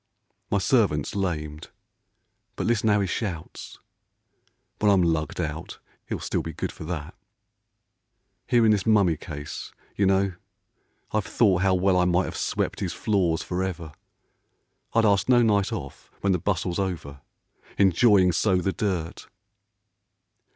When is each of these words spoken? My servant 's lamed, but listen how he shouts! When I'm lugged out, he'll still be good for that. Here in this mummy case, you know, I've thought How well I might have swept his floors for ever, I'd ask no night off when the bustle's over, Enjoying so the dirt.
My 0.49 0.57
servant 0.57 1.05
's 1.05 1.13
lamed, 1.15 1.69
but 2.55 2.65
listen 2.65 2.89
how 2.89 3.01
he 3.01 3.05
shouts! 3.05 3.77
When 4.79 4.89
I'm 4.91 5.03
lugged 5.03 5.39
out, 5.39 5.77
he'll 6.07 6.17
still 6.19 6.41
be 6.41 6.53
good 6.53 6.71
for 6.71 6.85
that. 6.85 7.13
Here 8.47 8.65
in 8.65 8.71
this 8.71 8.87
mummy 8.87 9.15
case, 9.15 9.71
you 9.95 10.07
know, 10.07 10.33
I've 11.11 11.27
thought 11.27 11.61
How 11.61 11.75
well 11.75 11.97
I 11.97 12.05
might 12.05 12.25
have 12.25 12.35
swept 12.35 12.79
his 12.79 12.93
floors 12.93 13.43
for 13.43 13.61
ever, 13.61 13.91
I'd 14.93 15.05
ask 15.05 15.29
no 15.29 15.43
night 15.43 15.71
off 15.71 16.09
when 16.21 16.31
the 16.33 16.39
bustle's 16.39 16.79
over, 16.79 17.21
Enjoying 17.77 18.31
so 18.31 18.55
the 18.55 18.73
dirt. 18.73 19.27